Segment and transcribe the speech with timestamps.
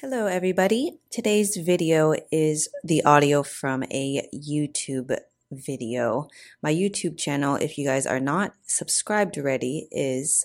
[0.00, 1.00] Hello, everybody.
[1.10, 5.18] Today's video is the audio from a YouTube
[5.50, 6.28] video.
[6.62, 10.44] My YouTube channel, if you guys are not subscribed already, is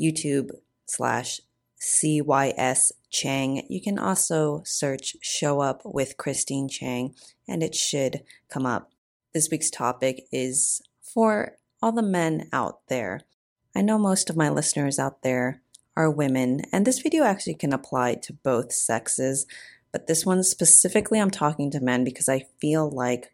[0.00, 0.50] YouTube
[0.86, 1.40] slash
[1.80, 3.64] CYS Chang.
[3.70, 7.14] You can also search Show Up with Christine Chang
[7.46, 8.90] and it should come up.
[9.32, 13.20] This week's topic is for all the men out there.
[13.72, 15.62] I know most of my listeners out there
[15.96, 19.46] are women, and this video actually can apply to both sexes,
[19.92, 23.32] but this one specifically I'm talking to men because I feel like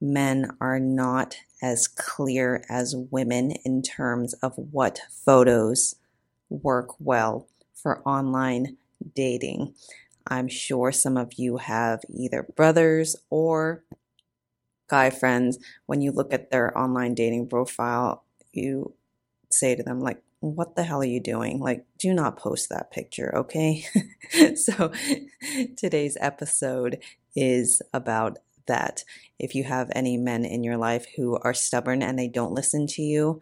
[0.00, 5.96] men are not as clear as women in terms of what photos
[6.48, 8.76] work well for online
[9.14, 9.74] dating.
[10.26, 13.84] I'm sure some of you have either brothers or
[14.88, 15.58] guy friends.
[15.86, 18.94] When you look at their online dating profile, you
[19.50, 21.60] say to them, like, what the hell are you doing?
[21.60, 23.84] Like, do not post that picture, okay?
[24.54, 24.92] so,
[25.76, 26.98] today's episode
[27.34, 29.04] is about that.
[29.38, 32.86] If you have any men in your life who are stubborn and they don't listen
[32.88, 33.40] to you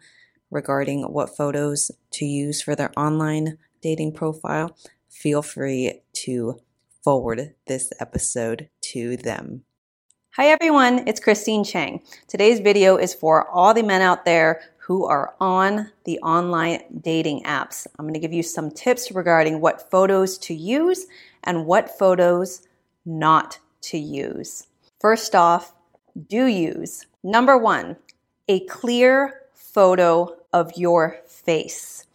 [0.51, 4.75] regarding what photos to use for their online dating profile,
[5.09, 6.59] feel free to
[7.03, 9.63] forward this episode to them.
[10.35, 12.01] Hi everyone, it's Christine Chang.
[12.27, 17.41] Today's video is for all the men out there who are on the online dating
[17.41, 17.87] apps.
[17.97, 21.07] I'm going to give you some tips regarding what photos to use
[21.43, 22.61] and what photos
[23.03, 24.67] not to use.
[24.99, 25.73] First off,
[26.29, 27.97] do use number one,
[28.47, 32.05] a clear photo of your face.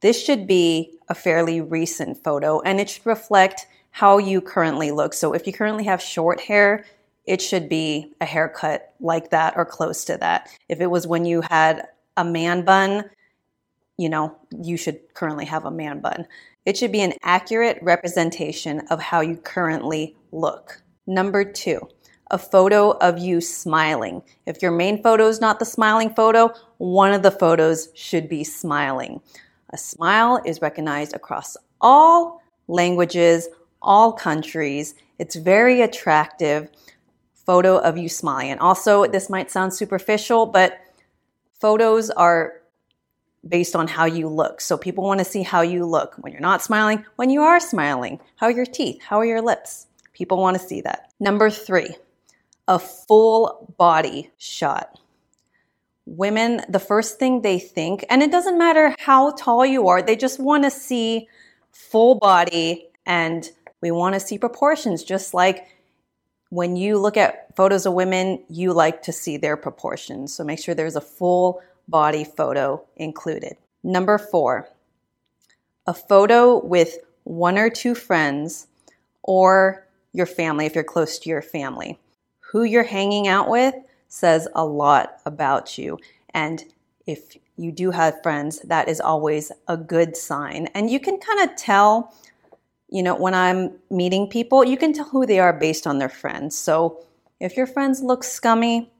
[0.00, 5.12] This should be a fairly recent photo and it should reflect how you currently look.
[5.12, 6.86] So if you currently have short hair,
[7.26, 10.48] it should be a haircut like that or close to that.
[10.70, 11.86] If it was when you had
[12.18, 13.04] a man bun,
[13.96, 16.26] you know, you should currently have a man bun.
[16.66, 20.82] It should be an accurate representation of how you currently look.
[21.06, 21.80] Number two,
[22.30, 24.22] a photo of you smiling.
[24.46, 28.44] If your main photo is not the smiling photo, one of the photos should be
[28.44, 29.20] smiling.
[29.70, 33.48] A smile is recognized across all languages,
[33.80, 34.96] all countries.
[35.20, 36.68] It's very attractive
[37.46, 38.50] photo of you smiling.
[38.50, 40.80] And also, this might sound superficial, but
[41.60, 42.54] Photos are
[43.46, 44.60] based on how you look.
[44.60, 47.60] So people want to see how you look when you're not smiling, when you are
[47.60, 48.20] smiling.
[48.36, 49.00] How are your teeth?
[49.02, 49.86] How are your lips?
[50.12, 51.12] People want to see that.
[51.20, 51.96] Number three,
[52.66, 54.98] a full body shot.
[56.06, 60.16] Women, the first thing they think, and it doesn't matter how tall you are, they
[60.16, 61.28] just want to see
[61.70, 65.66] full body and we want to see proportions, just like
[66.50, 70.32] when you look at photos of women, you like to see their proportions.
[70.32, 73.56] So make sure there's a full body photo included.
[73.82, 74.68] Number four,
[75.86, 78.66] a photo with one or two friends
[79.22, 81.98] or your family if you're close to your family.
[82.40, 83.74] Who you're hanging out with
[84.08, 85.98] says a lot about you.
[86.32, 86.64] And
[87.06, 90.68] if you do have friends, that is always a good sign.
[90.74, 92.14] And you can kind of tell
[92.88, 96.08] you know, when I'm meeting people, you can tell who they are based on their
[96.08, 96.56] friends.
[96.56, 97.04] So
[97.40, 98.90] if your friends look scummy,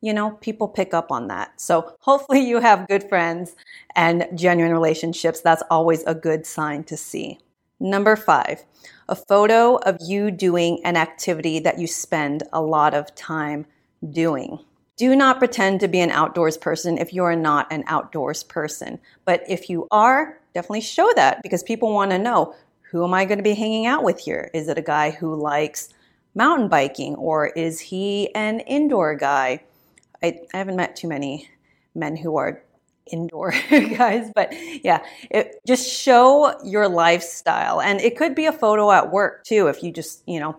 [0.00, 1.60] you know, people pick up on that.
[1.60, 3.54] So hopefully you have good friends
[3.96, 5.40] and genuine relationships.
[5.40, 7.38] That's always a good sign to see.
[7.80, 8.64] Number five,
[9.08, 13.66] a photo of you doing an activity that you spend a lot of time
[14.10, 14.58] doing.
[14.96, 18.98] Do not pretend to be an outdoors person if you are not an outdoors person.
[19.24, 22.54] But if you are, definitely show that because people want to know
[22.90, 24.50] who am I going to be hanging out with here?
[24.54, 25.90] Is it a guy who likes
[26.34, 29.62] mountain biking or is he an indoor guy?
[30.22, 31.48] I, I haven't met too many
[31.94, 32.62] men who are
[33.06, 34.52] indoor guys, but
[34.84, 37.80] yeah, it, just show your lifestyle.
[37.80, 40.58] And it could be a photo at work too, if you just, you know,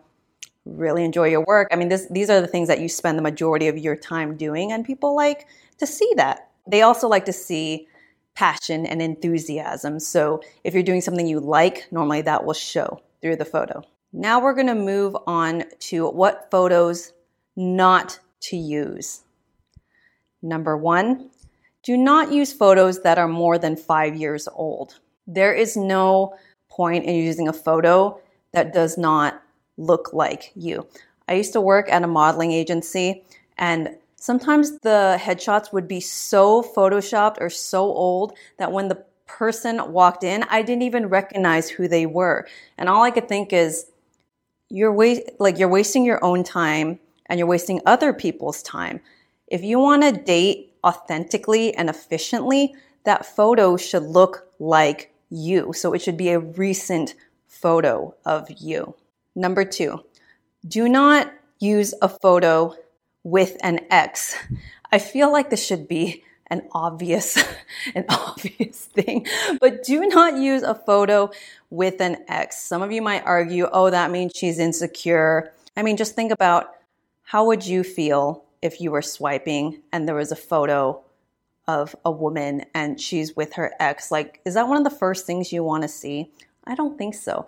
[0.66, 1.68] really enjoy your work.
[1.72, 4.38] I mean, this, these are the things that you spend the majority of your time
[4.38, 5.48] doing, and people like
[5.78, 6.50] to see that.
[6.68, 7.88] They also like to see
[8.40, 10.00] passion and enthusiasm.
[10.00, 13.84] So if you're doing something you like, normally that will show through the photo.
[14.14, 17.12] Now we're going to move on to what photos
[17.58, 19.24] not to use.
[20.42, 21.32] Number one,
[21.84, 25.00] do not use photos that are more than five years old.
[25.28, 26.34] There is no
[26.70, 28.22] point in using a photo
[28.54, 29.44] that does not
[29.76, 30.88] look like you.
[31.28, 33.26] I used to work at a modeling agency
[33.58, 39.92] and sometimes the headshots would be so photoshopped or so old that when the person
[39.92, 42.48] walked in, I didn't even recognize who they were.
[42.78, 43.86] And all I could think is,
[44.70, 49.00] you're wa- like you're wasting your own time and you're wasting other people's time.
[49.48, 55.74] If you want to date authentically and efficiently, that photo should look like you.
[55.74, 57.16] So it should be a recent
[57.48, 58.96] photo of you.
[59.36, 60.04] Number two,
[60.68, 62.76] do not use a photo
[63.24, 64.36] with an ex.
[64.92, 67.38] I feel like this should be an obvious,
[67.96, 69.28] an obvious thing,
[69.60, 71.30] but do not use a photo
[71.70, 72.62] with an ex.
[72.62, 75.52] Some of you might argue, oh, that means she's insecure.
[75.78, 76.76] I mean, just think about
[77.24, 81.02] how would you feel if you were swiping and there was a photo
[81.68, 84.12] of a woman and she's with her ex?
[84.12, 86.32] Like, is that one of the first things you want to see?
[86.66, 87.46] I don't think so.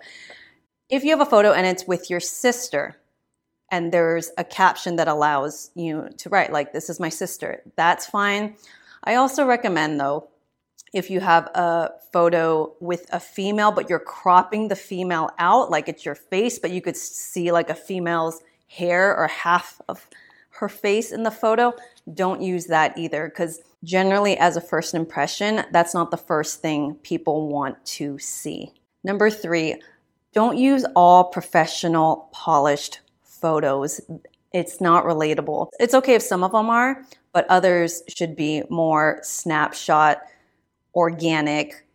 [0.88, 2.96] If you have a photo and it's with your sister,
[3.72, 8.06] and there's a caption that allows you to write, like, this is my sister, that's
[8.06, 8.54] fine.
[9.02, 10.28] I also recommend, though,
[10.92, 15.88] if you have a photo with a female, but you're cropping the female out, like
[15.88, 20.06] it's your face, but you could see like a female's hair or half of
[20.50, 21.72] her face in the photo,
[22.12, 26.94] don't use that either because generally, as a first impression, that's not the first thing
[27.02, 28.70] people want to see.
[29.02, 29.80] Number three,
[30.34, 33.00] don't use all professional, polished
[33.42, 34.00] photos.
[34.52, 35.68] It's not relatable.
[35.78, 40.22] It's okay if some of them are, but others should be more snapshot,
[40.94, 41.86] organic,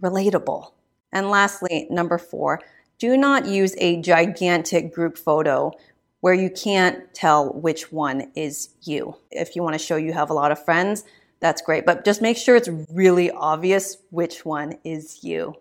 [0.00, 0.72] relatable.
[1.12, 2.60] And lastly, number four,
[2.98, 5.72] do not use a gigantic group photo
[6.20, 9.16] where you can't tell which one is you.
[9.30, 11.04] If you want to show you have a lot of friends,
[11.40, 15.54] that's great, but just make sure it's really obvious which one is you.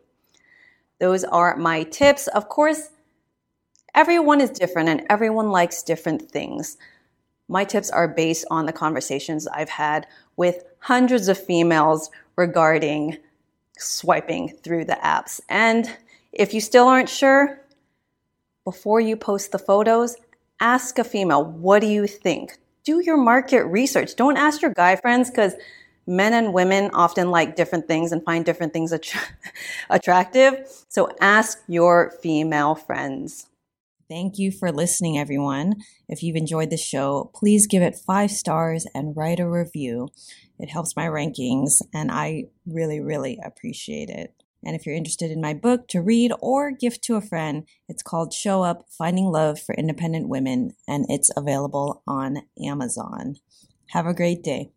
[1.00, 2.28] Those are my tips.
[2.28, 2.92] Of course,
[3.96, 6.78] everyone is different and everyone likes different things.
[7.48, 10.08] My tips are based on the conversations I've had
[10.38, 13.18] with hundreds of females regarding
[13.78, 15.42] swiping through the apps.
[15.50, 15.90] And
[16.32, 17.62] if you still aren't sure,
[18.64, 20.16] before you post the photos,
[20.60, 22.58] ask a female, what do you think?
[22.84, 24.16] Do your market research.
[24.16, 25.54] Don't ask your guy friends because
[26.08, 29.14] men and women often like different things and find different things att-
[29.90, 30.68] attractive.
[30.90, 33.48] So ask your female friends.
[34.12, 35.76] Thank you for listening, everyone.
[36.10, 40.10] If you've enjoyed the show, please give it five stars and write a review.
[40.60, 44.34] It helps my rankings, and I really, really appreciate it.
[44.66, 48.04] And if you're interested in my book to read or gift to a friend, it's
[48.04, 53.38] called Show Up Finding Love for Independent Women, and it's available on Amazon.
[53.92, 54.74] Have a great day.